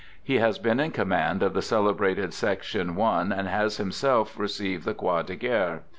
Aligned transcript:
He 0.23 0.39
has 0.39 0.57
been 0.57 0.79
in 0.79 0.89
command 0.89 1.43
of 1.43 1.53
the 1.53 1.61
celebrated 1.61 2.33
Section 2.33 2.99
I, 2.99 3.21
and 3.21 3.47
has 3.47 3.77
himself 3.77 4.35
received 4.39 4.83
the 4.83 4.95
Croix 4.95 5.21
de 5.21 5.35
Guerre. 5.35 5.83